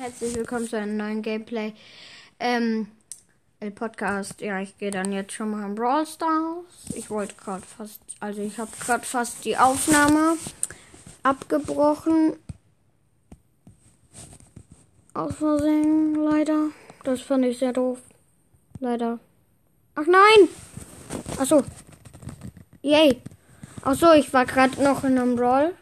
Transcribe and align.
Herzlich 0.00 0.34
willkommen 0.34 0.66
zu 0.66 0.78
einem 0.78 0.96
neuen 0.96 1.20
Gameplay. 1.20 1.74
Ähm, 2.38 2.86
El 3.60 3.70
Podcast. 3.70 4.40
Ja, 4.40 4.58
ich 4.58 4.78
gehe 4.78 4.90
dann 4.90 5.12
jetzt 5.12 5.34
schon 5.34 5.50
mal 5.50 5.66
in 5.66 5.74
Brawl 5.74 6.06
Stars. 6.06 6.64
Ich 6.94 7.10
wollte 7.10 7.34
gerade 7.34 7.66
fast, 7.66 8.00
also 8.18 8.40
ich 8.40 8.58
habe 8.58 8.70
gerade 8.80 9.04
fast 9.04 9.44
die 9.44 9.58
Aufnahme 9.58 10.38
abgebrochen. 11.22 12.32
Aus 15.12 15.34
Versehen, 15.34 16.14
leider. 16.14 16.68
Das 17.04 17.20
fand 17.20 17.44
ich 17.44 17.58
sehr 17.58 17.74
doof. 17.74 17.98
Leider. 18.78 19.18
Ach 19.96 20.06
nein! 20.06 20.48
Ach 21.38 21.44
so. 21.44 21.62
Yay. 22.80 23.20
Ach 23.82 23.94
so, 23.94 24.12
ich 24.12 24.32
war 24.32 24.46
gerade 24.46 24.82
noch 24.82 25.04
in 25.04 25.18
einem 25.18 25.36
Brawl. 25.36 25.74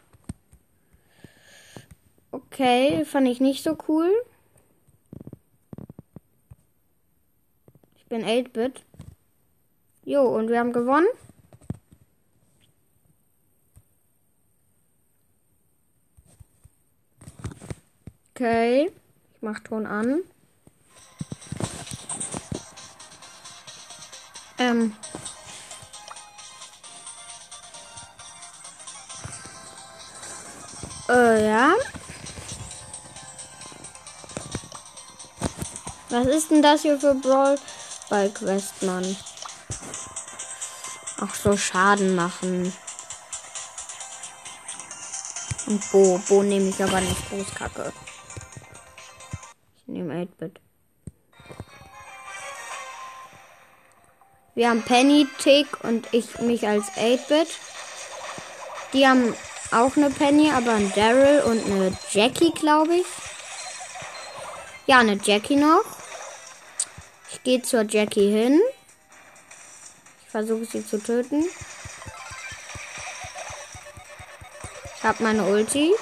Okay, 2.31 3.05
fand 3.05 3.27
ich 3.27 3.39
nicht 3.39 3.63
so 3.63 3.77
cool. 3.87 4.11
Ich 7.97 8.05
bin 8.05 8.23
8-Bit. 8.23 8.83
Jo, 10.03 10.23
und 10.23 10.49
wir 10.49 10.59
haben 10.59 10.73
gewonnen. 10.73 11.07
Okay, 18.33 18.91
ich 19.33 19.41
mach 19.41 19.59
Ton 19.59 19.85
an. 19.85 20.21
Ähm. 24.57 24.95
Äh, 31.09 31.47
ja. 31.47 31.73
Was 36.09 36.25
ist 36.25 36.49
denn 36.49 36.61
das 36.63 36.81
hier 36.81 36.99
für 36.99 37.13
Brawl 37.13 37.57
Ball 38.09 38.29
Quest, 38.29 38.81
Mann? 38.81 39.15
Ach 41.21 41.35
so, 41.35 41.55
Schaden 41.55 42.15
machen. 42.15 42.73
Und 45.67 45.91
Bo. 45.91 46.19
Bo 46.27 46.41
nehme 46.41 46.69
ich 46.69 46.83
aber 46.83 46.99
nicht. 46.99 47.29
Bo 47.29 47.35
ist 47.35 47.55
kacke. 47.55 47.93
Ich 49.77 49.87
nehme 49.87 50.13
8-Bit. 50.15 50.59
Wir 54.55 54.69
haben 54.69 54.81
Penny, 54.81 55.27
Tick 55.37 55.67
und 55.83 56.11
ich 56.11 56.39
mich 56.39 56.67
als 56.67 56.85
8-Bit. 56.93 57.49
Die 58.93 59.07
haben 59.07 59.35
auch 59.71 59.95
eine 59.95 60.09
Penny, 60.09 60.51
aber 60.51 60.73
ein 60.73 60.91
Daryl 60.93 61.41
und 61.41 61.63
eine 61.63 61.95
Jackie, 62.09 62.51
glaube 62.51 62.95
ich. 62.95 63.05
Ja, 64.87 64.97
eine 64.97 65.19
Jackie 65.23 65.55
noch. 65.55 65.98
Ich 67.31 67.43
gehe 67.43 67.61
zur 67.61 67.83
Jackie 67.83 68.31
hin. 68.31 68.59
Ich 70.23 70.29
versuche 70.29 70.65
sie 70.65 70.85
zu 70.85 71.01
töten. 71.01 71.45
Ich 74.95 75.03
habe 75.03 75.23
meine 75.23 75.43
Ulti. 75.45 75.93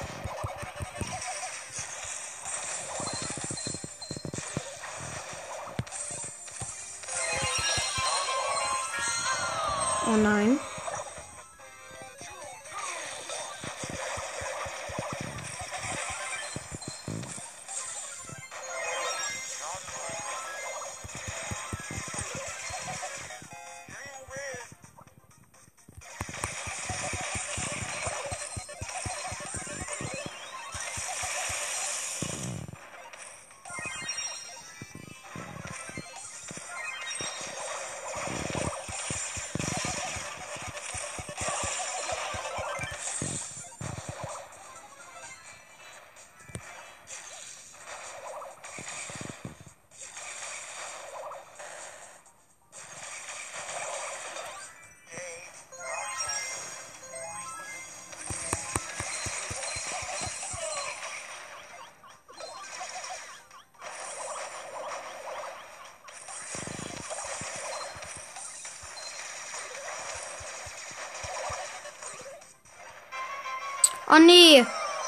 Oh 74.10 74.20
nee, 74.20 74.66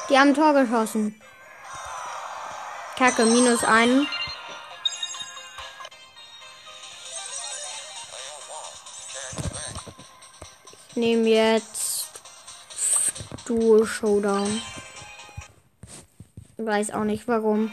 die 0.10 0.18
haben 0.18 0.34
Tor 0.34 0.54
geschossen. 0.54 1.20
Kacke, 2.98 3.26
minus 3.26 3.64
ein. 3.64 4.08
Ich 10.90 10.96
nehme 10.98 11.30
jetzt 11.30 12.10
Duo 13.46 13.86
Showdown. 13.86 14.62
Ich 16.58 16.66
weiß 16.66 16.92
auch 16.92 17.06
nicht 17.06 17.26
warum. 17.26 17.72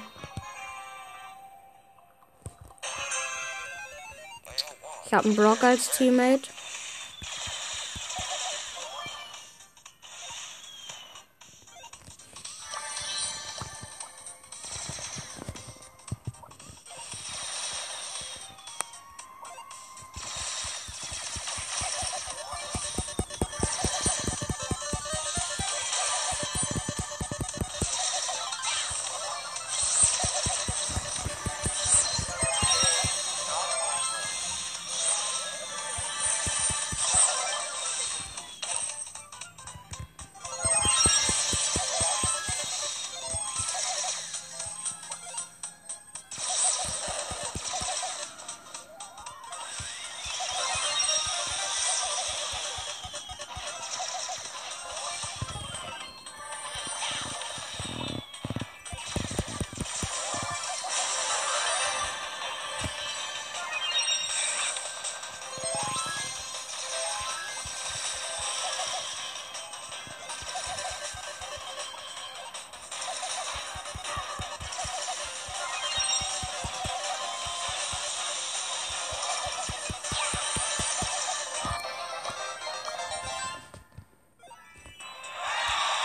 Ich 5.07 5.13
habe 5.13 5.25
einen 5.25 5.35
Brock 5.35 5.65
als 5.65 5.91
Teammate. 5.91 6.56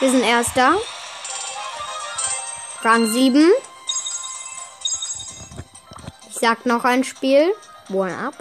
Wir 0.01 0.09
sind 0.09 0.23
Erster. 0.23 0.79
Rang 2.81 3.05
7. 3.05 3.51
Ich 6.27 6.37
sag 6.39 6.65
noch 6.65 6.85
ein 6.85 7.03
Spiel. 7.03 7.53
One 7.89 8.17
up. 8.17 8.33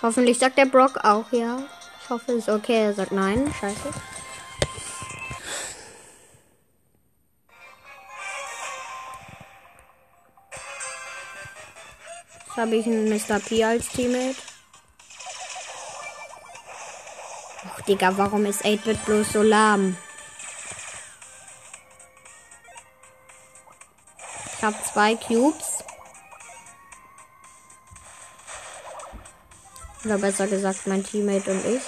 Hoffentlich 0.00 0.38
sagt 0.38 0.56
der 0.56 0.64
Brock 0.64 0.96
auch 1.04 1.30
ja. 1.30 1.58
Ich 2.02 2.08
hoffe, 2.08 2.32
es 2.32 2.44
ist 2.44 2.48
okay. 2.48 2.84
Er 2.84 2.94
sagt 2.94 3.12
nein. 3.12 3.54
Scheiße. 3.60 3.92
Jetzt 12.46 12.56
habe 12.56 12.76
ich 12.76 12.86
einen 12.86 13.10
Mr. 13.10 13.40
P 13.40 13.62
als 13.62 13.90
Teammate. 13.90 14.55
Digga, 17.86 18.16
warum 18.16 18.46
ist 18.46 18.64
8-Bit 18.64 19.04
bloß 19.04 19.32
so 19.32 19.42
lahm? 19.42 19.96
Ich 24.56 24.62
habe 24.64 24.76
zwei 24.92 25.14
Cubes. 25.14 25.84
Oder 30.04 30.18
besser 30.18 30.46
gesagt, 30.48 30.86
mein 30.86 31.04
Teammate 31.04 31.50
und 31.50 31.64
ich. 31.64 31.82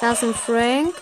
Da 0.00 0.12
ist 0.12 0.22
ein 0.22 0.34
Frank. 0.34 0.94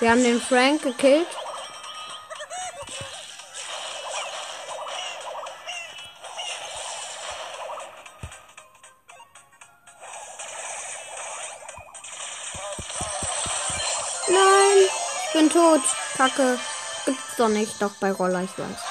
Wir 0.00 0.10
haben 0.10 0.24
den 0.24 0.40
Frank 0.40 0.82
gekillt. 0.82 1.26
Nein, 14.28 14.88
ich 15.26 15.32
bin 15.34 15.50
tot. 15.50 15.82
Kacke. 16.16 16.58
Gibt's 17.04 17.36
doch 17.36 17.48
nicht. 17.48 17.82
Doch 17.82 17.92
bei 18.00 18.10
Roller, 18.10 18.42
ich 18.42 18.58
weiß. 18.58 18.89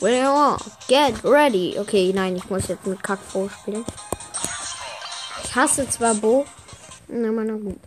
Get 0.00 1.24
ready. 1.24 1.76
Okay, 1.78 2.12
nein, 2.12 2.36
ich 2.36 2.48
muss 2.48 2.68
jetzt 2.68 2.86
mit 2.86 3.02
Kackbo 3.02 3.48
spielen. 3.48 3.84
Ich 5.44 5.54
hasse 5.54 5.88
zwar 5.88 6.14
Bo, 6.14 6.46
aber 7.08 7.44
na 7.44 7.54
gut. 7.54 7.80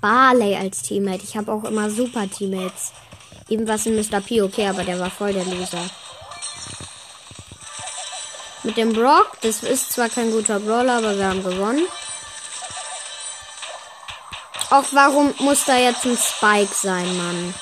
Barley 0.00 0.54
als 0.54 0.82
Teammate. 0.82 1.24
Ich 1.24 1.36
habe 1.36 1.50
auch 1.50 1.64
immer 1.64 1.90
super 1.90 2.28
Teammates. 2.28 2.92
Eben 3.48 3.66
was 3.66 3.86
in 3.86 3.96
Mr. 3.96 4.20
P, 4.20 4.42
okay, 4.42 4.68
aber 4.68 4.84
der 4.84 4.98
war 4.98 5.10
voll 5.10 5.32
der 5.32 5.44
Loser. 5.44 5.88
Mit 8.62 8.76
dem 8.76 8.92
Brock, 8.92 9.38
das 9.42 9.62
ist 9.62 9.92
zwar 9.92 10.08
kein 10.08 10.32
guter 10.32 10.60
Brawler, 10.60 10.98
aber 10.98 11.16
wir 11.16 11.28
haben 11.28 11.42
gewonnen. 11.42 11.86
Auch 14.76 14.84
warum 14.92 15.34
muss 15.38 15.64
da 15.64 15.78
jetzt 15.78 16.04
ein 16.04 16.18
Spike 16.18 16.74
sein, 16.74 17.16
Mann? 17.16 17.54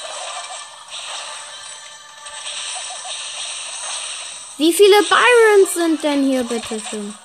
Wie 4.57 4.73
viele 4.73 5.01
Byrons 5.03 5.75
sind 5.75 6.03
denn 6.03 6.25
hier, 6.25 6.43
bitte 6.43 6.81
schön? 6.81 7.17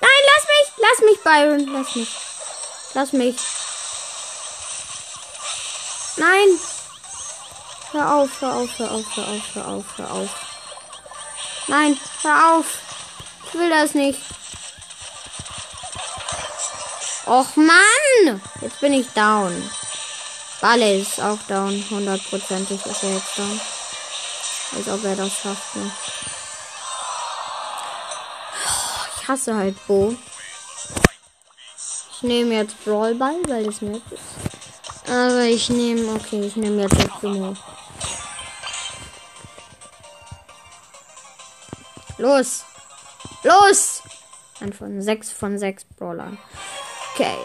Nein, 0.00 0.20
lass 0.28 0.44
mich! 0.46 0.72
Lass 0.76 1.00
mich, 1.10 1.20
Byron! 1.24 1.66
Lass 1.72 1.94
mich! 1.96 2.08
Lass 2.94 3.12
mich! 3.12 3.36
Nein! 6.16 6.60
Hör 7.90 8.14
auf, 8.14 8.30
hör 8.40 8.54
auf, 8.58 8.78
hör 8.78 8.92
auf, 8.92 9.16
hör 9.16 9.28
auf, 9.28 9.54
hör 9.54 9.68
auf, 9.68 9.84
hör 9.96 10.12
auf. 10.12 10.30
Nein, 11.66 11.98
hör 12.22 12.52
auf! 12.52 12.66
Ich 13.48 13.58
will 13.58 13.70
das 13.70 13.94
nicht. 13.94 14.20
Och 17.28 17.56
Mann! 17.58 18.40
Jetzt 18.62 18.80
bin 18.80 18.94
ich 18.94 19.06
down. 19.10 19.52
Balle 20.62 20.94
ist 20.94 21.20
auch 21.20 21.38
down. 21.46 21.84
Hundertprozentig 21.90 22.84
ist 22.86 23.02
er 23.02 23.14
jetzt 23.16 23.38
down. 23.38 23.60
Als 24.74 24.88
ob 24.88 25.04
er 25.04 25.14
das 25.14 25.32
schafft. 25.32 25.76
Ne? 25.76 25.90
Ich 29.20 29.28
hasse 29.28 29.54
halt 29.54 29.86
Bo. 29.86 30.16
Ich 32.12 32.22
nehme 32.22 32.54
jetzt 32.54 32.82
Brawlball, 32.82 33.36
weil 33.46 33.64
das 33.64 33.82
nett 33.82 34.02
ist. 34.10 35.10
Aber 35.10 35.42
ich 35.42 35.68
nehme, 35.68 36.14
okay, 36.14 36.40
ich 36.40 36.56
nehme 36.56 36.80
jetzt 36.80 36.96
Primo. 37.20 37.54
Los! 42.16 42.64
Los! 43.42 44.02
Ein 44.60 44.72
von 44.72 45.02
sechs 45.02 45.30
von 45.30 45.58
sechs 45.58 45.84
Brawlern. 45.84 46.38
Okay. 47.18 47.36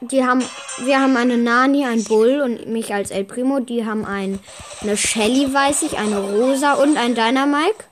Die 0.00 0.24
haben, 0.24 0.42
wir 0.78 0.98
haben 0.98 1.14
eine 1.18 1.36
Nani, 1.36 1.84
ein 1.84 2.04
Bull 2.04 2.40
und 2.40 2.68
mich 2.68 2.94
als 2.94 3.10
El 3.10 3.24
Primo. 3.24 3.60
Die 3.60 3.84
haben 3.84 4.06
ein, 4.06 4.40
eine 4.80 4.96
Shelly, 4.96 5.52
weiß 5.52 5.82
ich, 5.82 5.98
eine 5.98 6.18
Rosa 6.18 6.72
und 6.72 6.96
ein 6.96 7.14
Dynamike. 7.14 7.84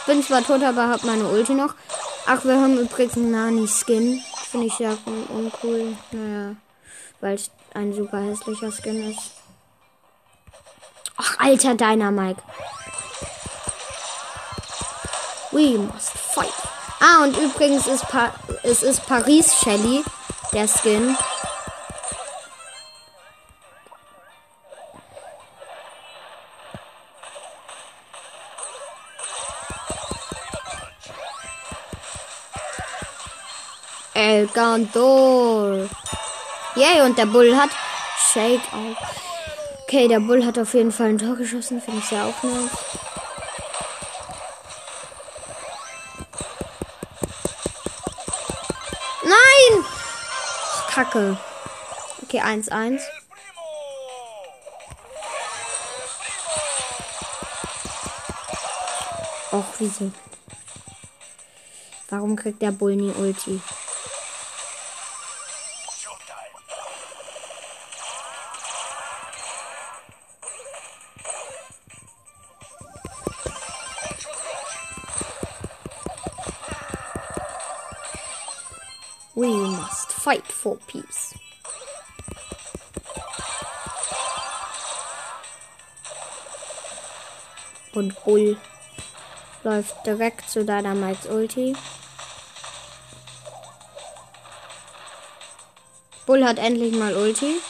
Ich 0.00 0.06
bin 0.06 0.24
zwar 0.24 0.42
tot, 0.42 0.64
aber 0.64 0.88
hab 0.88 1.04
meine 1.04 1.28
Ulti 1.28 1.54
noch. 1.54 1.74
Ach, 2.26 2.44
wir 2.44 2.54
haben 2.54 2.76
übrigens 2.76 3.16
einen 3.16 3.30
Nani-Skin. 3.30 4.20
Finde 4.50 4.66
ich 4.66 4.78
ja 4.80 4.96
uncool. 5.28 5.96
Naja, 6.10 6.56
weil 7.20 7.34
es 7.34 7.52
ein 7.74 7.92
super 7.92 8.18
hässlicher 8.18 8.72
Skin 8.72 9.12
ist. 9.12 9.30
Ach, 11.18 11.38
alter 11.38 11.76
Dynamike. 11.76 12.42
We 15.52 15.78
must 15.78 16.10
fight. 16.10 16.73
Ah, 17.06 17.22
und 17.22 17.36
übrigens 17.36 17.86
ist 17.86 18.08
pa 18.08 18.32
es 18.62 18.82
ist 18.82 19.06
Paris 19.06 19.54
Shelly, 19.60 20.02
der 20.54 20.66
Skin. 20.66 21.14
El 34.14 34.46
Gandor. 34.46 35.90
Yay, 36.74 37.02
und 37.02 37.18
der 37.18 37.26
Bull 37.26 37.54
hat 37.54 37.68
Shake 38.32 38.62
auch. 38.72 39.82
Okay, 39.82 40.08
der 40.08 40.20
Bull 40.20 40.42
hat 40.46 40.58
auf 40.58 40.72
jeden 40.72 40.90
Fall 40.90 41.08
ein 41.08 41.18
Tor 41.18 41.36
geschossen. 41.36 41.82
Finde 41.82 42.00
ich 42.00 42.06
sehr 42.06 42.24
auch 42.24 42.42
Kacke. 50.94 51.36
Okay, 52.22 52.40
1-1. 52.40 53.00
Och, 59.50 59.64
wieso? 59.80 60.12
Warum 62.08 62.36
kriegt 62.36 62.62
der 62.62 62.70
Bull 62.70 62.94
nie 62.94 63.10
Ulti? 63.10 63.60
Fight 80.34 80.52
for 80.52 80.76
peace. 80.86 81.34
Und 87.92 88.24
Bull 88.24 88.56
läuft 89.62 90.04
direkt 90.04 90.50
zu 90.50 90.64
Dynamites 90.64 91.26
Ulti. 91.26 91.76
Bull 96.26 96.44
hat 96.44 96.58
endlich 96.58 96.96
mal 96.96 97.14
Ulti. 97.16 97.60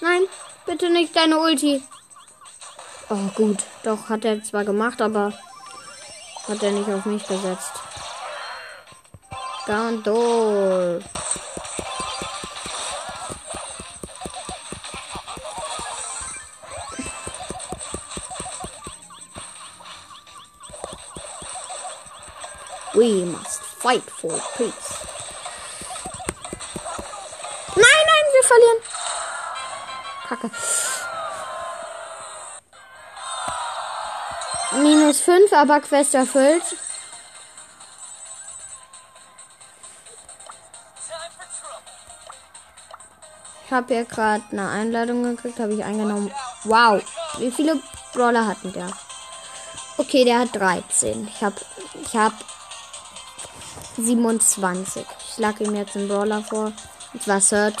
Nein, 0.00 0.22
bitte 0.64 0.88
nicht 0.88 1.14
deine 1.14 1.38
Ulti. 1.38 1.82
Oh, 3.10 3.28
gut. 3.34 3.64
Doch, 3.86 4.08
hat 4.08 4.24
er 4.24 4.42
zwar 4.42 4.64
gemacht, 4.64 5.00
aber 5.00 5.32
hat 6.48 6.60
er 6.60 6.72
nicht 6.72 6.90
auf 6.90 7.04
mich 7.04 7.24
gesetzt. 7.24 7.70
Gandol. 9.64 11.04
We 22.94 23.24
must 23.24 23.62
fight 23.62 24.02
for 24.10 24.32
peace. 24.56 25.06
Nein, 27.76 27.84
nein, 27.84 28.24
wir 28.32 28.42
verlieren. 28.42 28.82
Kacke. 30.26 30.50
Minus 34.86 35.20
5, 35.20 35.52
aber 35.52 35.80
Quest 35.80 36.14
erfüllt. 36.14 36.62
Ich 43.64 43.72
habe 43.72 43.92
hier 43.92 44.04
gerade 44.04 44.44
eine 44.52 44.68
Einladung 44.68 45.24
gekriegt, 45.24 45.58
habe 45.58 45.74
ich 45.74 45.82
eingenommen. 45.82 46.30
Wow, 46.62 47.02
wie 47.38 47.50
viele 47.50 47.80
Brawler 48.12 48.46
hatten 48.46 48.72
der? 48.72 48.88
Okay, 49.98 50.24
der 50.24 50.38
hat 50.38 50.54
13. 50.54 51.26
Ich 51.34 51.42
habe 51.42 51.56
ich 52.00 52.16
hab 52.16 52.32
27. 53.96 55.04
Ich 55.18 55.34
schlage 55.34 55.64
ihm 55.64 55.74
jetzt 55.74 55.96
einen 55.96 56.06
Brawler 56.06 56.44
vor. 56.44 56.72
Und 57.12 57.22
zwar 57.24 57.40
Search. 57.40 57.74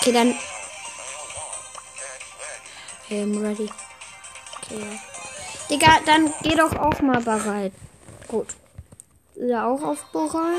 Okay, 0.00 0.12
dann. 0.12 0.34
Okay, 3.10 3.22
I'm 3.22 3.42
ready. 3.42 3.68
Okay. 4.58 5.00
Digga, 5.68 5.98
dann 6.06 6.32
geh 6.44 6.54
doch 6.54 6.76
auch 6.76 7.00
mal 7.00 7.20
bereit. 7.20 7.72
Gut. 8.28 8.46
Ist 9.34 9.50
er 9.50 9.66
auch 9.66 9.82
auf 9.82 10.04
bereit? 10.12 10.54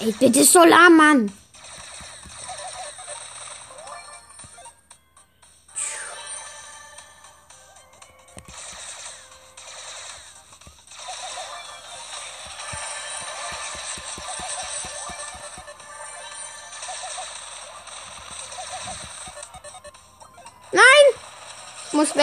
Ey, 0.00 0.12
bitte 0.12 0.44
Solar, 0.44 0.90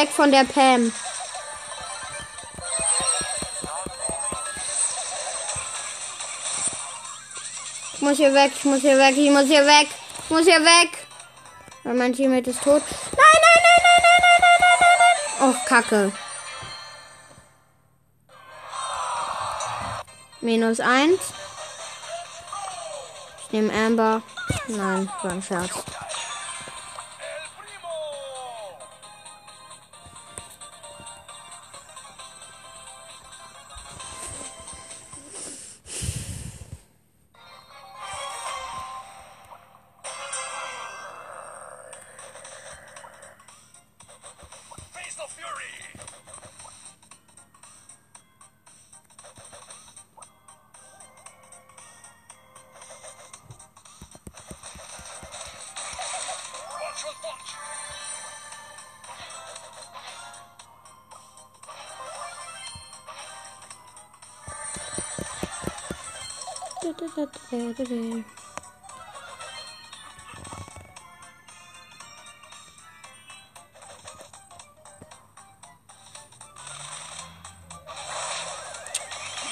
weg 0.01 0.09
von 0.09 0.31
der 0.31 0.45
Pam. 0.45 0.91
Ich 7.93 8.01
muss 8.01 8.17
hier 8.17 8.33
weg, 8.33 8.51
ich 8.55 8.63
muss 8.63 8.81
hier 8.81 8.97
weg, 8.97 9.15
ich 9.15 9.29
muss 9.29 9.45
hier 9.45 9.65
weg, 9.65 9.87
ich 10.23 10.29
muss 10.29 10.45
hier 10.45 10.61
weg. 10.61 11.07
Weil 11.83 11.93
mein 11.93 12.13
Teammate 12.13 12.49
ist 12.49 12.63
tot. 12.63 12.81
Nein, 12.81 13.39
nein, 13.45 13.61
nein, 13.65 13.81
nein, 13.85 14.01
nein, 14.03 14.21
nein, 14.23 14.59
nein, 14.59 14.77
nein, 14.81 14.97
nein. 14.99 15.49
Och, 15.49 15.65
Kacke. 15.65 16.11
Minus 20.41 20.79
eins. 20.79 21.21
Ich 23.41 23.51
nehme 23.51 23.71
Amber. 23.73 24.23
Nein, 24.67 25.11
war 25.21 25.31
ein 25.31 25.43
Scherz. 25.43 25.83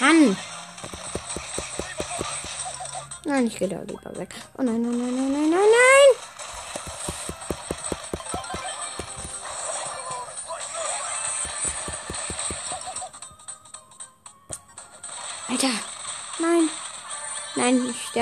Mann! 0.10 0.36
Nein, 3.26 3.48
ich 3.48 3.58
gehe 3.58 3.68
da 3.68 3.82
lieber 3.82 4.18
weg. 4.18 4.34
Oh 4.58 4.64
nein, 4.64 4.82
nein, 4.82 4.98
nein, 4.98 5.16
nein, 5.16 5.32
nein, 5.32 5.50
nein, 5.50 5.52
nein! 5.52 5.79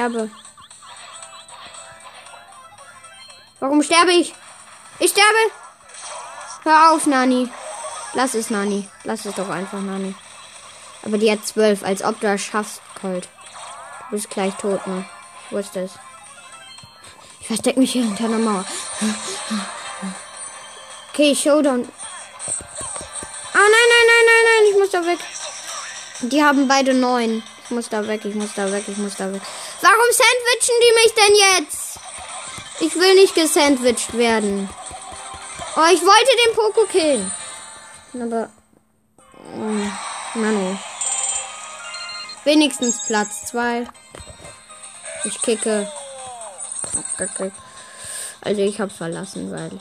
Sterbe. 0.08 0.30
Warum 3.60 3.84
sterbe 3.84 4.12
ich? 4.12 4.34
Ich 5.00 5.12
sterbe! 5.12 5.52
Hör 6.64 6.92
auf, 6.92 7.06
Nani. 7.06 7.50
Lass 8.14 8.34
es, 8.34 8.50
Nani. 8.50 8.88
Lass 9.04 9.26
es 9.26 9.36
doch 9.36 9.50
einfach, 9.50 9.80
Nani. 9.80 10.16
Aber 11.04 11.18
die 11.18 11.32
hat 11.32 11.46
zwölf, 11.46 11.84
als 11.84 12.04
ob 12.04 12.20
du 12.20 12.28
das 12.28 12.42
schaffst, 12.42 12.82
Colt. 13.00 13.28
Du 14.10 14.16
bist 14.16 14.30
gleich 14.30 14.54
tot, 14.56 14.86
ne? 14.88 15.06
Ich 15.46 15.56
wusste 15.56 15.82
es. 15.82 15.92
Ich 17.40 17.48
versteck 17.48 17.78
mich 17.78 17.92
hier 17.92 18.04
hinter 18.04 18.26
einer 18.26 18.40
Mauer. 18.40 18.66
Okay, 21.14 21.36
Showdown. 21.36 21.88
Ah, 23.54 23.68
nein, 23.74 23.88
nein, 23.92 24.08
nein, 24.08 24.26
nein, 24.26 24.44
nein, 24.46 24.72
ich 24.72 24.78
muss 24.78 24.90
da 24.92 25.06
weg. 25.06 25.20
Die 26.22 26.44
haben 26.44 26.68
beide 26.68 26.94
neun. 26.94 27.44
Ich 27.64 27.72
muss 27.72 27.90
da 27.90 28.08
weg, 28.08 28.24
ich 28.24 28.36
muss 28.36 28.54
da 28.56 28.72
weg, 28.72 28.86
ich 28.88 28.98
muss 28.98 29.16
da 29.16 29.34
weg. 29.34 29.42
Warum 29.82 30.12
sandwichen 30.12 30.76
die 30.82 30.94
mich 30.96 31.14
denn 31.14 31.36
jetzt? 31.36 32.00
Ich 32.80 32.96
will 32.96 33.16
nicht 33.16 33.36
gesandwiched 33.36 34.18
werden. 34.18 34.70
Oh, 35.76 35.86
ich 35.94 36.02
wollte 36.02 36.36
den 36.46 36.56
Poko 36.56 36.86
killen. 36.86 37.32
Aber. 38.14 38.50
Oh, 39.54 40.38
Manu. 40.40 40.78
Wenigstens 42.44 43.06
Platz 43.06 43.46
2. 43.48 43.88
Ich 45.26 45.42
kicke. 45.42 45.92
Also 48.42 48.62
ich 48.62 48.80
hab's 48.80 48.96
verlassen, 48.96 49.52
weil. 49.52 49.80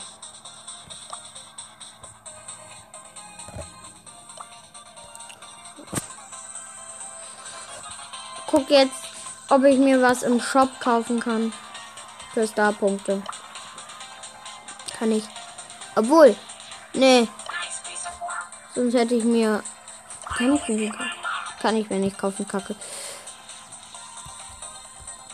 Guck 8.47 8.69
jetzt, 8.69 9.06
ob 9.49 9.63
ich 9.63 9.77
mir 9.77 10.01
was 10.01 10.23
im 10.23 10.39
Shop 10.39 10.69
kaufen 10.79 11.19
kann. 11.19 11.53
Für 12.33 12.47
Starpunkte. 12.47 13.21
Kann 14.97 15.11
ich. 15.11 15.23
Obwohl. 15.95 16.35
Nee. 16.93 17.27
Sonst 18.75 18.93
hätte 18.93 19.15
ich 19.15 19.23
mir. 19.23 19.63
Kann 20.37 20.53
ich 20.53 20.67
mir 20.67 20.77
gekauft. 20.77 21.09
Kann 21.61 21.75
ich 21.75 21.89
mir 21.89 21.99
nicht 21.99 22.17
kaufen, 22.17 22.47
Kacke. 22.47 22.75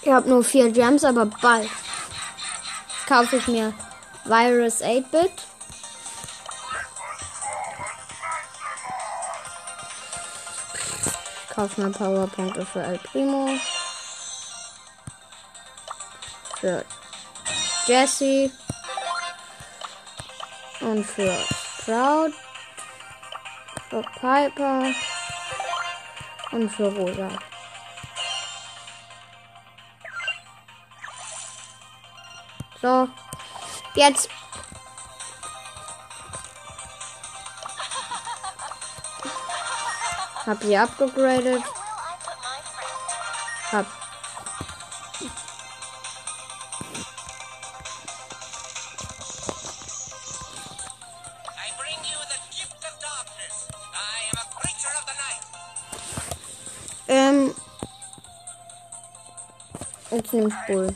Ich 0.01 0.11
habe 0.11 0.29
nur 0.29 0.43
vier 0.43 0.71
Gems, 0.71 1.03
aber 1.03 1.25
bald 1.25 1.69
kaufe 3.07 3.37
ich 3.37 3.47
mir 3.47 3.73
Virus 4.25 4.81
8-Bit. 4.81 5.31
Kaufe 11.53 11.81
mir 11.81 11.91
Powerpunkte 11.91 12.65
für 12.65 12.81
El 12.81 12.97
Primo. 12.99 13.49
Für 16.63 16.85
Jesse. 17.87 18.49
Und 20.79 21.03
für 21.03 21.37
Sprout. 21.81 22.31
Für 23.89 24.01
Piper 24.01 24.85
und 26.53 26.69
für 26.69 26.87
Rosa. 26.87 27.27
So, 32.81 33.09
jetzt. 33.95 34.29
Hab 40.45 40.63
sie 40.63 40.77
abgegradet. 40.77 41.63
Hab 43.73 44.02
Ähm. 57.13 57.53
Jetzt 60.09 60.33
nimmt 60.33 60.53
Bull. 60.65 60.95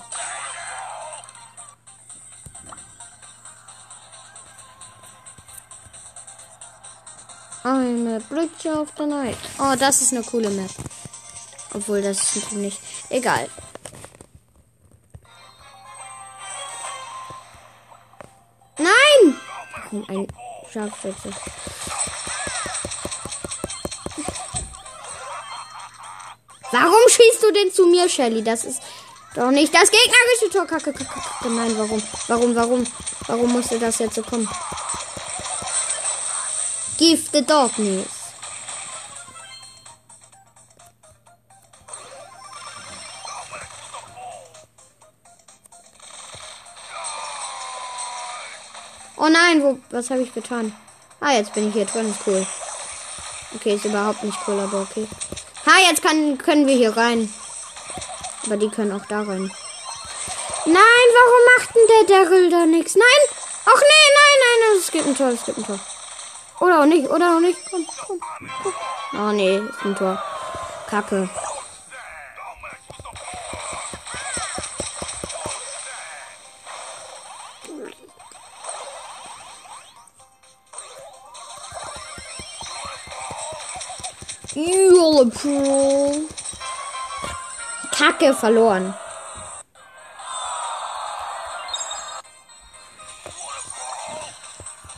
Eine 7.64 8.20
Blitze 8.22 8.80
auf 8.80 8.92
der 8.96 9.06
Night. 9.06 9.38
Oh, 9.60 9.76
das 9.78 10.02
ist 10.02 10.12
eine 10.14 10.24
coole 10.24 10.50
Map. 10.50 10.72
Obwohl, 11.76 12.02
das 12.02 12.36
ist 12.36 12.52
nicht. 12.54 12.80
Egal. 13.10 13.48
Nein! 18.80 19.40
Ein 20.08 20.28
Scharfschütze. 20.72 21.32
Schießt 27.28 27.44
du 27.44 27.52
denn 27.52 27.72
zu 27.72 27.86
mir, 27.88 28.10
Shelly? 28.10 28.44
Das 28.44 28.64
ist 28.64 28.82
doch 29.36 29.52
nicht 29.52 29.74
das 29.74 29.90
gegnerische 29.92 30.50
Tor. 30.52 30.66
Kacke, 30.66 30.94
kacke, 30.94 31.06
kacke. 31.06 31.50
Nein, 31.50 31.78
warum? 31.78 32.02
Warum, 32.28 32.56
warum? 32.56 32.88
Warum 33.28 33.52
musste 33.52 33.80
das 33.80 34.00
jetzt 34.00 34.16
so 34.16 34.24
kommen? 34.24 34.48
Give 36.98 37.22
the 37.32 37.46
darkness. 37.46 38.08
Oh 49.20 49.30
nein, 49.30 49.62
wo, 49.64 49.80
was 49.90 50.10
habe 50.10 50.22
ich 50.22 50.34
getan? 50.34 50.74
Ah, 51.20 51.34
jetzt 51.34 51.54
bin 51.54 51.68
ich 51.68 51.74
hier 51.74 51.86
drin, 51.86 52.14
cool. 52.26 52.46
Okay, 53.56 53.74
ist 53.74 53.86
überhaupt 53.86 54.24
nicht 54.24 54.38
cool, 54.48 54.60
aber 54.60 54.82
okay. 54.82 55.08
Ha, 55.68 55.72
jetzt 55.90 56.02
kann, 56.02 56.38
können 56.38 56.66
wir 56.66 56.76
hier 56.76 56.96
rein. 56.96 57.32
Aber 58.46 58.56
die 58.56 58.70
können 58.70 58.94
auch 58.94 59.06
da 59.06 59.22
rein. 59.22 59.52
Nein, 60.66 61.08
warum 61.20 61.42
macht 61.58 61.76
denn 61.76 62.08
der 62.08 62.24
Daryl 62.24 62.50
da 62.50 62.66
nichts? 62.66 62.96
Nein! 62.96 63.38
Ach 63.66 63.82
nee, 63.82 64.08
nein, 64.16 64.60
nein, 64.62 64.80
es 64.80 64.92
gibt 64.92 65.08
ein 65.08 65.16
Tor, 65.16 65.28
es 65.28 65.44
gibt 65.44 65.58
ein 65.58 65.66
Tor. 65.66 65.80
Oder 66.62 66.82
auch 66.82 66.86
nicht, 66.86 67.10
oder 67.10 67.36
auch 67.36 67.40
nicht. 67.42 67.60
Komm, 67.70 67.86
komm, 68.08 68.20
komm. 68.64 68.74
Oh 69.14 69.32
nee, 69.34 69.58
ist 69.58 69.86
ein 69.86 69.96
Tor. 69.96 70.24
Kacke. 70.90 71.30
Kacke 87.92 88.34
verloren. 88.34 88.94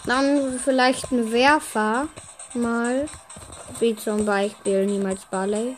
Dann 0.05 0.59
vielleicht 0.63 1.11
ein 1.11 1.31
Werfer 1.31 2.07
mal. 2.53 3.07
Wie 3.79 3.95
zum 3.95 4.25
Beispiel 4.25 4.85
niemals 4.85 5.25
Barley. 5.25 5.77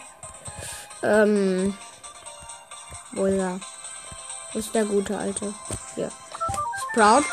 Ähm. 1.03 1.77
Wo 3.11 3.25
ist 3.25 3.37
er? 3.37 3.59
Wo 4.53 4.59
ist 4.59 4.73
der 4.73 4.85
gute 4.85 5.17
alte? 5.17 5.53
Hier. 5.95 6.09
Sprout. 6.91 7.25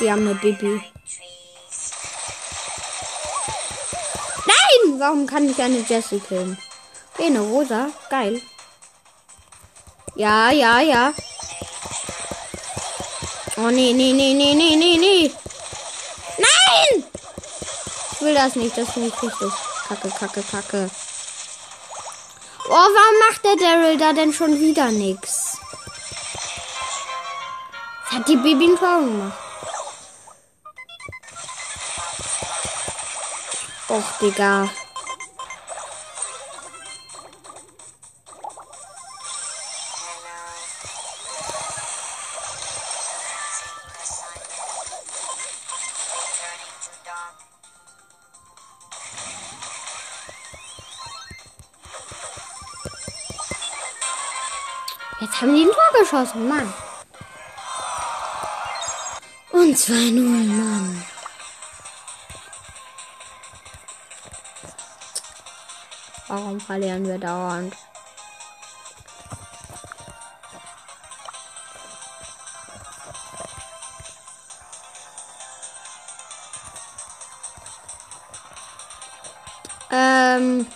Die 0.00 0.10
haben 0.10 0.22
eine 0.22 0.34
Bibi. 0.34 0.82
Nein! 4.46 5.00
Warum 5.00 5.26
kann 5.26 5.48
ich 5.48 5.60
eine 5.60 5.78
Jessie 5.78 6.20
killen? 6.20 6.58
Okay, 7.14 7.26
eine 7.26 7.40
Rosa. 7.40 7.88
Geil. 8.08 8.40
Ja, 10.14 10.50
ja, 10.50 10.80
ja. 10.80 11.12
Oh, 13.56 13.70
nee, 13.70 13.92
nee, 13.92 14.12
nee, 14.12 14.34
nee, 14.34 14.54
nee, 14.54 14.76
nee, 14.76 14.96
nee. 14.96 15.32
Nein! 16.38 17.04
Ich 18.12 18.20
will 18.20 18.34
das 18.34 18.54
nicht, 18.54 18.76
das 18.76 18.90
finde 18.90 19.08
ich 19.08 19.22
richtig. 19.22 19.52
Kacke, 19.88 20.10
kacke, 20.10 20.42
kacke. 20.42 20.90
Oh, 22.68 22.70
warum 22.70 23.18
macht 23.28 23.44
der 23.44 23.56
Daryl 23.56 23.96
da 23.96 24.12
denn 24.12 24.32
schon 24.32 24.60
wieder 24.60 24.90
nichts? 24.90 25.58
hat 28.18 28.28
die 28.28 28.36
Baby 28.36 28.66
ein 28.66 28.76
Tor 28.76 29.00
gemacht. 29.00 29.47
Och, 33.98 34.04
Digga. 34.20 34.68
Jetzt 55.20 55.40
haben 55.40 55.54
die 55.54 55.62
ein 55.62 55.70
Tor 55.70 56.00
geschossen, 56.00 56.48
Mann. 56.48 56.72
Und 59.50 59.76
2-0, 59.76 60.20
Mann. 60.20 61.07
Warum 66.38 66.60
verlieren 66.60 67.04
wir 67.04 67.18
dauernd? 67.18 67.74
Ähm. 79.90 80.66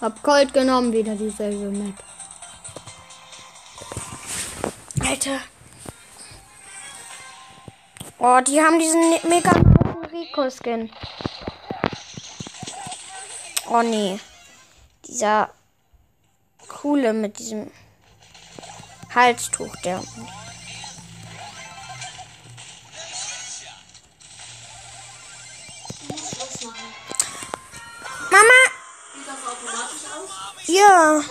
Hab 0.00 0.22
Gold 0.22 0.54
genommen, 0.54 0.90
wieder 0.94 1.14
dieselbe 1.16 1.70
Map. 1.70 2.02
Alter. 5.06 5.40
Oh, 8.18 8.40
die 8.40 8.58
haben 8.58 8.78
diesen 8.78 9.28
mega 9.28 9.69
Rico-Skin. 10.12 10.90
Oh 13.68 13.82
nee. 13.82 14.18
Dieser 15.06 15.50
coole 16.68 17.12
mit 17.12 17.38
diesem 17.38 17.70
Halstuch, 19.14 19.74
der. 19.84 20.02
Mama! 28.30 28.60
Ja. 30.66 31.22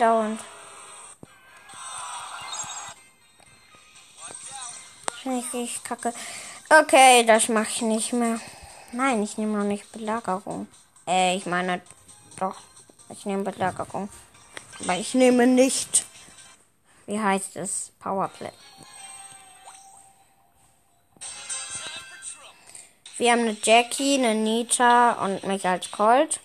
Dauernd? 0.00 0.40
Finde 5.22 5.44
ich 5.52 5.82
kacke. 5.84 6.14
Okay, 6.70 7.24
das 7.26 7.48
mache 7.48 7.68
ich 7.68 7.82
nicht 7.82 8.12
mehr. 8.12 8.40
Nein, 8.92 9.22
ich 9.22 9.36
nehme 9.36 9.58
noch 9.58 9.64
nicht 9.64 9.92
Belagerung. 9.92 10.66
Äh, 11.06 11.36
ich 11.36 11.46
meine, 11.46 11.80
doch. 12.38 12.56
Ich 13.10 13.26
nehme 13.26 13.42
Belagerung. 13.42 14.08
Aber 14.80 14.94
ich 14.96 15.14
nehme 15.14 15.46
nicht. 15.46 16.06
Wie 17.06 17.20
heißt 17.20 17.56
es? 17.56 17.92
Powerplay. 18.00 18.52
Wir 23.18 23.32
haben 23.32 23.40
eine 23.40 23.56
Jackie, 23.62 24.14
eine 24.14 24.34
Nita 24.34 25.12
und 25.24 25.44
mich 25.44 25.66
als 25.66 25.90
Colt. 25.90 26.40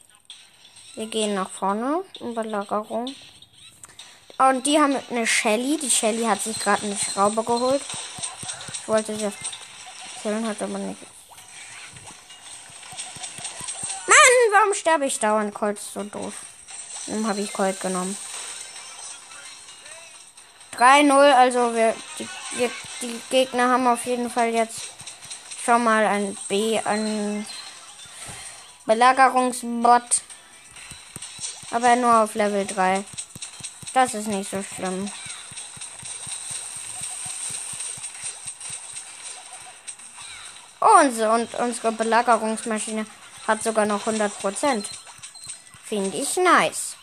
Wir 0.96 1.08
gehen 1.08 1.34
nach 1.34 1.50
vorne 1.50 2.04
in 2.20 2.36
Belagerung. 2.36 3.14
Und 4.38 4.66
die 4.68 4.80
haben 4.80 4.96
eine 5.10 5.26
Shelly. 5.26 5.78
Die 5.78 5.90
Shelly 5.90 6.26
hat 6.26 6.42
sich 6.42 6.60
gerade 6.60 6.86
eine 6.86 6.98
Schraube 6.98 7.44
geholt. 7.44 7.82
Ich 8.74 8.88
wollte 8.88 9.16
sie 9.16 9.32
killen, 10.22 10.48
hat 10.48 10.62
aber 10.62 10.78
nicht. 10.78 11.02
Mann, 14.08 14.52
warum 14.52 14.74
sterbe 14.74 15.06
ich 15.06 15.20
dauernd? 15.20 15.54
Colt 15.54 15.78
ist 15.78 15.94
so 15.94 16.04
doof. 16.04 16.34
Dann 17.08 17.28
habe 17.28 17.42
ich 17.42 17.54
Colt 17.54 17.80
genommen. 17.80 18.18
3-0, 20.78 21.32
also 21.34 21.74
wir 21.74 21.96
die, 22.20 22.28
wir, 22.58 22.70
die 23.02 23.22
Gegner 23.30 23.70
haben 23.70 23.88
auf 23.88 24.06
jeden 24.06 24.30
Fall 24.30 24.54
jetzt 24.54 24.82
Schau 25.66 25.80
mal 25.80 26.06
ein 26.06 26.38
B, 26.48 26.80
ein 26.86 27.44
Belagerungsbot. 28.86 30.22
Aber 31.72 31.96
nur 31.96 32.22
auf 32.22 32.36
Level 32.36 32.68
3. 32.68 33.04
Das 33.94 34.14
ist 34.14 34.28
nicht 34.28 34.50
so 34.50 34.62
schlimm. 34.64 35.10
Und, 40.80 41.20
und 41.20 41.56
unsere 41.56 41.92
Belagerungsmaschine 41.92 43.06
hat 43.48 43.64
sogar 43.64 43.86
noch 43.86 44.06
100%. 44.06 44.86
Finde 45.84 46.18
ich 46.18 46.38
nice. 46.38 46.96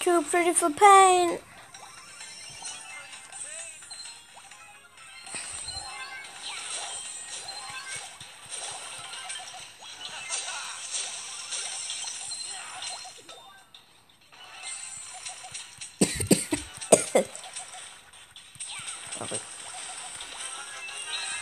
Too 0.00 0.22
pretty 0.30 0.54
for 0.54 0.70
pain. 0.70 1.38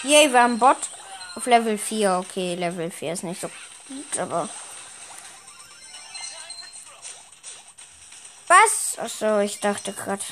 Yay, 0.02 0.32
wir 0.32 0.42
haben 0.42 0.58
Bot 0.58 0.76
auf 1.34 1.46
Level 1.46 1.76
4. 1.78 2.18
Okay, 2.18 2.54
Level 2.54 2.90
4 2.90 3.12
ist 3.12 3.24
nicht 3.24 3.40
so 3.40 3.50
gut, 3.88 4.18
aber. 4.18 4.48
Was? 8.46 8.98
Achso, 8.98 9.40
ich 9.40 9.58
dachte 9.60 9.92
gerade. 9.92 10.22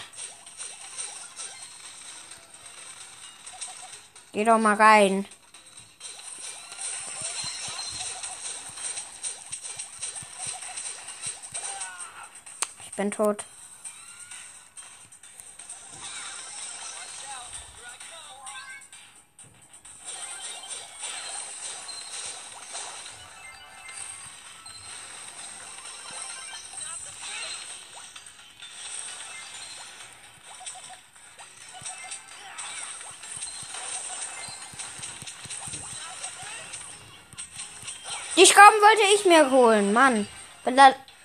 Geh 4.33 4.45
doch 4.45 4.59
mal 4.59 4.77
rein. 4.77 5.27
Ich 12.85 12.93
bin 12.93 13.11
tot. 13.11 13.45
Die 38.37 38.47
Schrauben 38.47 38.81
wollte 38.81 39.03
ich 39.15 39.25
mir 39.27 39.51
holen, 39.51 39.93
Mann. 39.93 40.27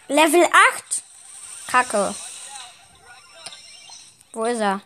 Level 0.07 0.43
8? 0.43 1.03
Kacke. 1.67 2.13
Wo 4.33 4.45
ist 4.45 4.59
er? 4.59 4.81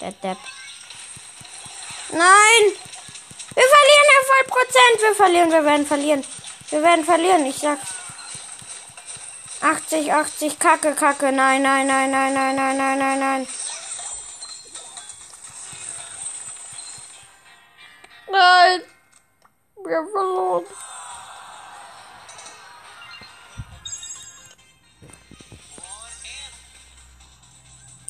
Der 0.00 0.12
Depp. 0.12 0.38
Nein! 2.10 2.62
Wir 3.54 3.64
verlieren 3.64 4.08
ja 4.08 4.20
voll 4.26 4.44
Prozent. 4.46 5.00
Wir 5.00 5.14
verlieren, 5.14 5.50
wir 5.50 5.64
werden 5.64 5.86
verlieren. 5.86 6.24
Wir 6.70 6.82
werden 6.82 7.04
verlieren, 7.04 7.46
ich 7.46 7.58
sag's. 7.58 7.94
80, 9.60 10.12
80, 10.12 10.58
Kacke, 10.58 10.94
Kacke. 10.94 11.30
Nein, 11.30 11.62
nein, 11.62 11.86
nein, 11.86 12.10
nein, 12.10 12.32
nein, 12.32 12.56
nein, 12.56 12.76
nein, 12.76 12.98
nein, 12.98 13.18
nein. 13.18 13.48
Nein. 18.30 18.82
Wir 19.84 20.08
verloren. 20.12 20.66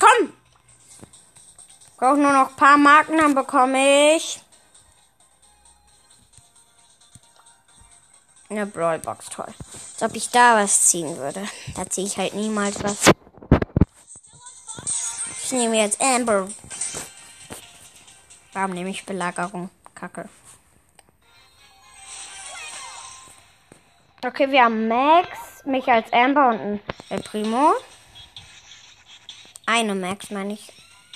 Komm! 0.00 0.32
Brauche 1.96 2.16
nur 2.16 2.32
noch 2.32 2.48
ein 2.48 2.56
paar 2.56 2.76
Marken, 2.76 3.18
dann 3.18 3.34
bekomme 3.36 4.16
ich 4.16 4.42
eine 8.50 8.66
Brawlbox. 8.66 9.26
Toll. 9.30 9.46
Als 9.46 10.02
ob 10.02 10.16
ich 10.16 10.28
da 10.30 10.56
was 10.56 10.88
ziehen 10.88 11.16
würde. 11.16 11.46
Da 11.76 11.88
ziehe 11.88 12.06
ich 12.06 12.16
halt 12.16 12.34
niemals 12.34 12.82
was. 12.82 13.12
Ich 15.44 15.52
nehme 15.52 15.80
jetzt 15.80 16.00
Amber. 16.00 16.48
Warum 18.52 18.72
nehme 18.72 18.90
ich 18.90 19.06
Belagerung? 19.06 19.70
Kacke. 19.94 20.28
Okay, 24.24 24.50
wir 24.50 24.64
haben 24.64 24.86
Max, 24.86 25.28
mich 25.64 25.88
als 25.88 26.12
Amber 26.12 26.48
und 26.48 26.60
ein 26.60 26.80
El 27.08 27.22
Primo. 27.22 27.72
Eine 29.72 29.94
Max, 29.94 30.32
meine 30.32 30.54
ich. 30.54 30.72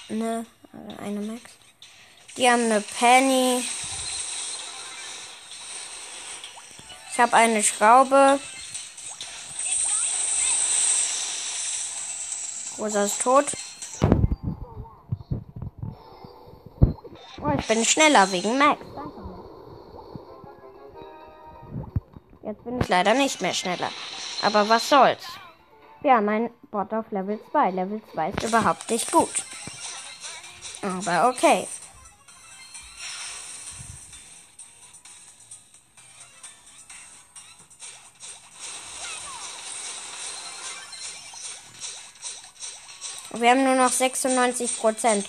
Ne, 0.09 0.47
eine 1.03 1.21
Max. 1.21 1.43
Die 2.37 2.49
haben 2.49 2.67
eine 2.67 2.81
Penny. 2.81 3.65
Ich 7.11 7.19
habe 7.19 7.35
eine 7.35 7.65
Schraube. 7.65 8.39
Rosa 12.79 13.05
ist 13.07 13.23
tot. 13.23 13.47
Oh, 17.43 17.59
ich 17.59 17.67
bin 17.67 17.85
schneller 17.85 18.31
wegen 18.31 18.57
Max. 18.57 18.81
Jetzt 22.45 22.63
bin 22.63 22.81
ich 22.81 22.87
leider 22.87 23.15
nicht 23.15 23.41
mehr 23.41 23.55
schneller. 23.55 23.91
Aber 24.43 24.69
was 24.69 24.89
soll's. 24.89 25.25
Wir 26.03 26.13
haben 26.15 26.29
einen 26.29 26.51
Bot 26.75 26.93
auf 26.93 27.09
Level 27.13 27.39
2. 27.53 27.71
Level 27.71 28.03
2 28.13 28.31
ist 28.31 28.43
überhaupt 28.43 28.91
nicht 28.91 29.13
gut. 29.13 29.31
Aber 30.83 31.29
okay. 31.29 31.69
Wir 43.35 43.51
haben 43.51 43.63
nur 43.63 43.77
noch 43.77 43.93
96 43.93 44.77
Prozent. 44.77 45.29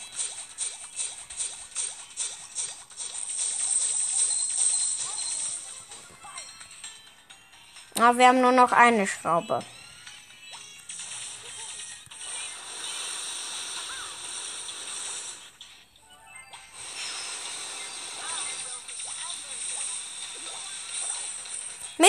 Aber 7.99 8.17
wir 8.17 8.29
haben 8.29 8.41
nur 8.41 8.51
noch 8.51 8.71
eine 8.71 9.05
Schraube. 9.05 9.63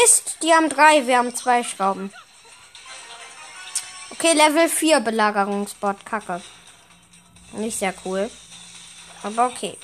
Mist, 0.07 0.37
die 0.43 0.55
haben 0.55 0.69
drei, 0.69 1.05
wir 1.09 1.19
haben 1.19 1.35
zwei 1.35 1.65
Schrauben. 1.65 2.13
Okay, 4.11 4.35
Level 4.35 4.69
4 4.69 5.01
Belagerungsbot, 5.01 6.07
Kacke. 6.07 6.41
Nicht 7.55 7.81
sehr 7.81 7.93
cool. 8.05 8.31
Aber 9.25 9.47
okay. 9.47 9.77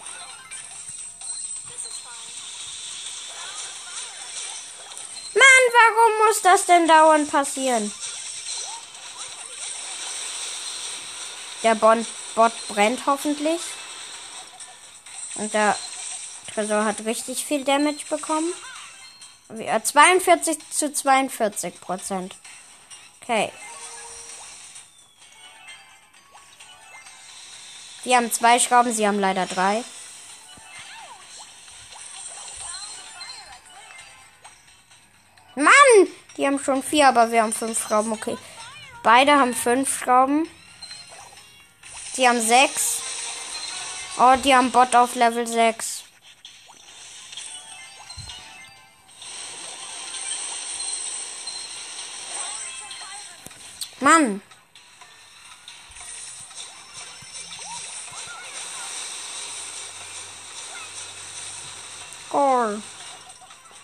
Mann, 5.35 5.64
warum 5.72 6.26
muss 6.28 6.40
das 6.42 6.66
denn 6.66 6.87
dauernd 6.87 7.28
passieren? 7.28 7.92
Der 11.64 11.74
bon 11.74 12.06
Bot 12.37 12.52
brennt 12.68 13.06
hoffentlich. 13.06 13.61
Und 15.35 15.52
der 15.52 15.76
Tresor 16.54 16.85
hat 16.85 17.04
richtig 17.06 17.44
viel 17.44 17.64
Damage 17.64 18.04
bekommen. 18.08 18.52
42 19.83 20.59
zu 20.71 20.93
42 20.93 21.81
Prozent. 21.81 22.37
Okay. 23.23 23.51
Die 28.05 28.17
haben 28.17 28.33
zwei 28.33 28.59
Schrauben, 28.59 28.93
sie 28.93 29.07
haben 29.07 29.21
leider 29.21 29.47
drei. 29.47 29.85
Mann! 35.55 36.09
Die 36.37 36.47
haben 36.47 36.59
schon 36.59 36.83
vier, 36.83 37.09
aber 37.09 37.31
wir 37.31 37.43
haben 37.43 37.53
fünf 37.53 37.81
Schrauben. 37.81 38.12
Okay. 38.12 38.37
Beide 39.03 39.33
haben 39.33 39.55
fünf 39.55 39.99
Schrauben. 39.99 40.49
Die 42.17 42.29
haben 42.29 42.41
sechs. 42.41 43.03
Oh, 44.19 44.35
die 44.43 44.55
haben 44.55 44.71
Bot 44.71 44.95
auf 44.95 45.15
Level 45.15 45.47
6. 45.47 45.91
Mann! 54.22 54.40
Goal. 62.30 62.82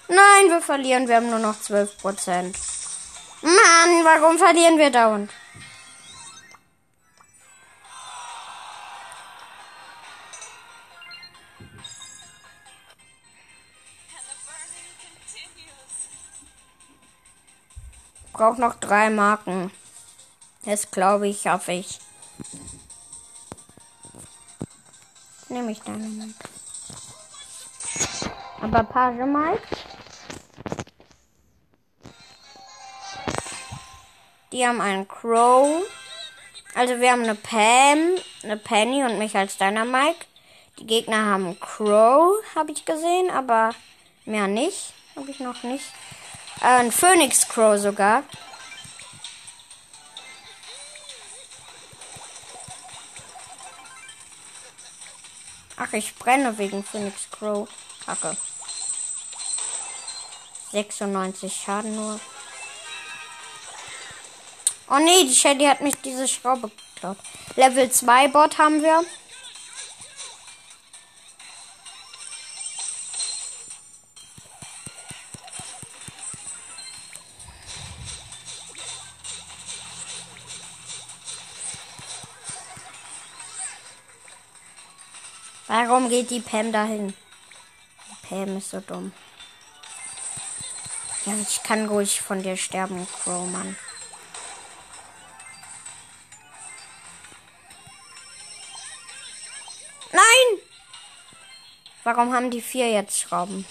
Nein, 0.09 0.49
wir 0.49 0.61
verlieren. 0.61 1.09
Wir 1.09 1.17
haben 1.17 1.31
nur 1.31 1.39
noch 1.39 1.57
12%. 1.57 2.55
Mann, 3.43 4.05
warum 4.05 4.39
verlieren 4.39 4.79
wir 4.79 4.91
dauernd? 4.91 5.31
Braucht 18.33 18.59
noch 18.59 18.77
drei 18.77 19.11
Marken. 19.11 19.73
Das 20.69 20.91
glaube 20.91 21.29
ich, 21.29 21.41
schaffe 21.41 21.73
ich. 21.73 21.99
Nehme 25.49 25.73
ich 25.73 25.81
deine 25.81 26.07
Mike. 26.07 26.35
Aber 28.61 28.85
Page 28.85 29.25
Mike. 29.25 29.63
Die 34.53 34.67
haben 34.67 34.83
einen 34.83 35.09
Crow. 35.09 35.83
Also 36.75 37.01
wir 37.01 37.13
haben 37.13 37.23
eine 37.23 37.35
Pam, 37.35 38.19
eine 38.43 38.59
Penny 38.59 39.05
und 39.05 39.19
mich 39.19 39.35
als 39.35 39.57
Dynamike. 39.57 40.27
Die 40.79 40.87
Gegner 40.87 41.25
haben 41.25 41.59
Crow, 41.59 42.35
habe 42.55 42.73
ich 42.73 42.85
gesehen, 42.85 43.31
aber 43.31 43.71
mehr 44.27 44.49
nicht. 44.49 44.93
Habe 45.17 45.31
ich 45.31 45.41
noch 45.41 45.63
nicht. 45.63 45.87
Äh, 46.61 46.81
ein 46.81 46.93
Phoenix 46.93 47.49
Crow 47.49 47.79
sogar. 47.79 48.23
Ach, 55.89 55.93
ich 55.95 56.15
brenne 56.17 56.59
wegen 56.59 56.85
Phoenix 56.85 57.29
Crow. 57.31 57.69
Kacke. 58.05 58.37
96 60.73 61.63
Schaden 61.65 61.95
nur. 61.95 62.21
Oh 64.91 64.99
nee, 64.99 65.25
die 65.25 65.35
Shelly 65.35 65.65
hat 65.65 65.81
mich 65.81 65.95
diese 66.03 66.29
Schraube 66.29 66.71
geklaut. 66.95 67.19
Level 67.57 67.91
2 67.91 68.29
Bot 68.29 68.59
haben 68.59 68.83
wir. 68.83 69.05
Warum 85.69 86.09
geht 86.09 86.31
die 86.31 86.41
Pam 86.41 86.73
dahin? 86.73 87.15
Die 88.09 88.27
Pam 88.27 88.57
ist 88.57 88.71
so 88.71 88.81
dumm. 88.81 89.13
Ja, 91.27 91.35
ich 91.43 91.63
kann 91.63 91.87
ruhig 91.87 92.23
von 92.23 92.43
dir 92.43 92.57
sterben, 92.57 93.07
Crow, 93.23 93.47
Mann. 93.47 93.77
Nein! 100.11 100.63
Warum 102.03 102.33
haben 102.33 102.51
die 102.51 102.63
vier 102.63 102.91
jetzt 102.91 103.21
Schrauben? 103.21 103.67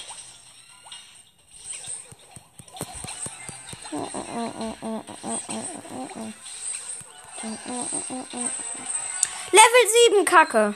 Level 9.52 9.90
7, 10.12 10.26
Kacke. 10.26 10.76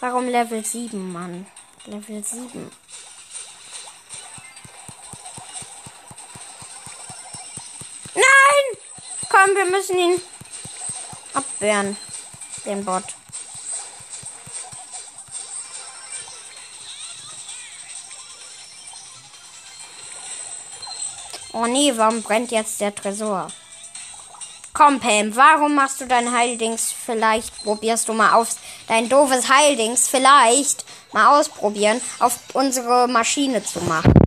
Warum 0.00 0.28
Level 0.28 0.64
7, 0.64 1.12
Mann? 1.12 1.46
Level 1.86 2.22
7. 2.22 2.70
Nein! 8.14 8.24
Komm, 9.28 9.56
wir 9.56 9.64
müssen 9.64 9.98
ihn 9.98 10.20
abwehren. 11.34 11.96
Den 12.64 12.84
Bot. 12.84 13.02
Oh 21.52 21.66
nee, 21.66 21.92
warum 21.96 22.22
brennt 22.22 22.52
jetzt 22.52 22.80
der 22.80 22.94
Tresor? 22.94 23.48
Komm, 24.78 25.00
Pam, 25.00 25.34
warum 25.34 25.74
machst 25.74 26.00
du 26.00 26.06
dein 26.06 26.32
Heildings? 26.32 26.94
Vielleicht 27.04 27.64
probierst 27.64 28.08
du 28.08 28.12
mal 28.12 28.34
auf 28.34 28.50
dein 28.86 29.08
doofes 29.08 29.50
Heildings 29.50 30.06
vielleicht 30.06 30.84
mal 31.12 31.36
ausprobieren, 31.36 32.00
auf 32.20 32.38
unsere 32.52 33.08
Maschine 33.08 33.64
zu 33.64 33.80
machen. 33.80 34.17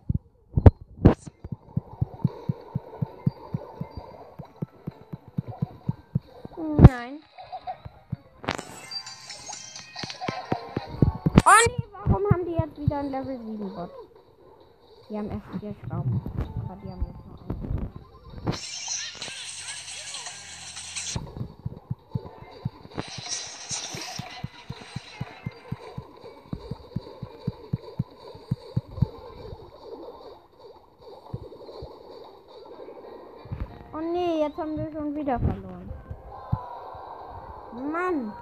Mann. 37.71 38.34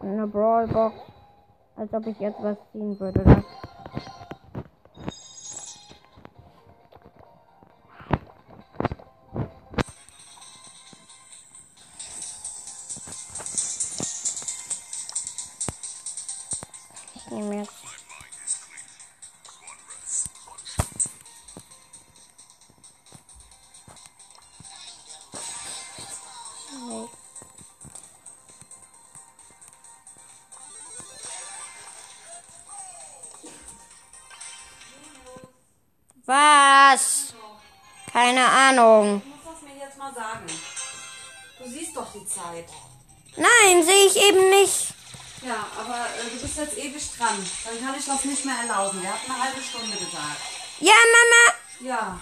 Eine 0.00 0.26
Brawlbox. 0.26 0.94
Als 1.76 1.92
ob 1.92 2.06
ich 2.06 2.18
jetzt 2.18 2.42
was 2.42 2.56
ziehen 2.72 2.98
würde. 2.98 3.20
Oder? 3.20 3.44
Keine 38.38 38.50
Ahnung. 38.50 39.22
Du 39.24 39.28
musst 39.30 39.62
das 39.62 39.62
mir 39.62 39.84
jetzt 39.84 39.98
mal 39.98 40.14
sagen. 40.14 40.46
Du 41.58 41.68
siehst 41.68 41.96
doch 41.96 42.06
die 42.12 42.24
Zeit. 42.24 42.66
Nein, 43.36 43.82
sehe 43.82 44.06
ich 44.06 44.16
eben 44.16 44.50
nicht. 44.50 44.94
Ja, 45.44 45.66
aber 45.76 46.06
äh, 46.06 46.30
du 46.30 46.40
bist 46.40 46.56
jetzt 46.56 46.78
ewig 46.78 47.02
dran. 47.18 47.34
Dann 47.64 47.84
kann 47.84 47.98
ich 47.98 48.06
das 48.06 48.24
nicht 48.24 48.44
mehr 48.44 48.54
erlauben. 48.62 49.02
Er 49.04 49.14
hat 49.14 49.20
eine 49.28 49.42
halbe 49.42 49.60
Stunde 49.60 49.96
gesagt. 49.96 50.40
Ja, 50.78 50.92
Mama. 51.16 51.90
Ja. 51.90 52.20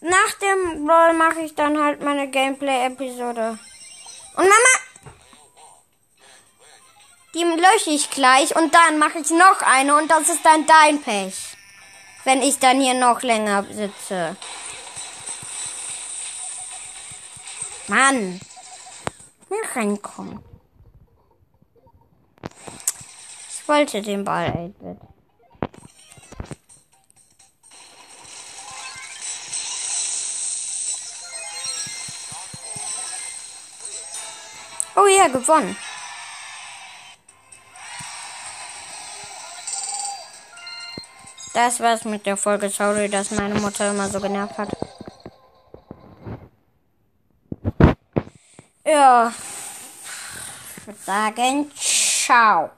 Nach 0.00 0.32
dem 0.42 0.86
Brawl 0.86 1.14
mache 1.14 1.40
ich 1.40 1.54
dann 1.54 1.82
halt 1.82 2.02
meine 2.02 2.28
Gameplay-Episode. 2.28 3.58
Und 4.36 4.44
Mama, 4.44 4.74
die 7.32 7.42
lösche 7.42 7.90
ich 7.90 8.10
gleich 8.10 8.54
und 8.54 8.74
dann 8.74 8.98
mache 8.98 9.20
ich 9.20 9.30
noch 9.30 9.62
eine 9.62 9.96
und 9.96 10.10
das 10.10 10.28
ist 10.28 10.44
dann 10.44 10.66
dein 10.66 11.00
Pech. 11.00 11.34
Wenn 12.24 12.42
ich 12.42 12.58
dann 12.58 12.80
hier 12.80 12.94
noch 12.94 13.22
länger 13.22 13.64
sitze. 13.70 14.36
Mann. 17.88 18.40
Reinkommen. 19.74 20.40
Ich 23.50 23.68
wollte 23.68 24.02
den 24.02 24.24
Ball, 24.24 24.48
8-Bit. 24.48 24.98
Oh 34.96 35.06
ja, 35.06 35.28
gewonnen. 35.28 35.76
Das 41.52 41.80
war's 41.80 42.04
mit 42.04 42.26
der 42.26 42.36
Folge. 42.36 42.68
Sorry, 42.68 43.08
dass 43.08 43.30
meine 43.30 43.54
Mutter 43.60 43.90
immer 43.90 44.08
so 44.08 44.20
genervt 44.20 44.58
hat. 44.58 44.76
Ja. 48.84 49.32
Sagen, 51.06 51.70
ciao. 51.74 52.70